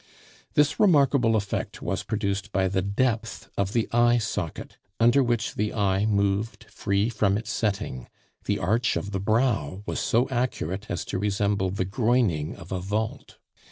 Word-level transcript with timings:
This 0.55 0.79
remarkable 0.79 1.35
effect 1.35 1.79
was 1.79 2.01
produced 2.01 2.51
by 2.51 2.67
the 2.67 2.81
depth 2.81 3.51
of 3.55 3.71
the 3.71 3.87
eye 3.91 4.17
socket, 4.17 4.79
under 4.99 5.21
which 5.21 5.53
the 5.53 5.75
eye 5.75 6.07
moved 6.07 6.63
free 6.71 7.07
from 7.07 7.37
its 7.37 7.51
setting; 7.51 8.07
the 8.45 8.57
arch 8.57 8.95
of 8.97 9.11
the 9.11 9.19
brow 9.19 9.83
was 9.85 9.99
so 9.99 10.27
accurate 10.31 10.87
as 10.89 11.05
to 11.05 11.19
resemble 11.19 11.69
the 11.69 11.85
groining 11.85 12.55
of 12.55 12.71
a 12.71 12.79
vault. 12.79 13.37